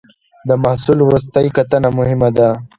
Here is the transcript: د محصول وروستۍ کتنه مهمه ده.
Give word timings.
د 0.47 0.49
محصول 0.63 0.99
وروستۍ 1.03 1.47
کتنه 1.55 1.89
مهمه 1.99 2.29
ده. 2.37 2.49